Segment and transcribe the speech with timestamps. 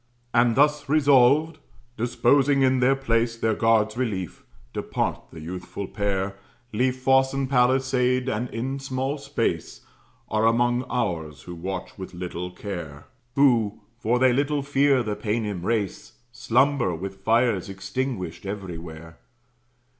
[0.33, 1.59] And thus resolved,
[1.95, 4.43] disposing in their place Their guard's relief,
[4.73, 6.37] depart the youthful pair,
[6.73, 9.81] Leave fosse and palisade, and in small space
[10.27, 15.61] Are among ours, who watch with little care; Who, for they little fear the Paynim
[15.61, 19.19] race, Slumber with fires extinguished everywhere.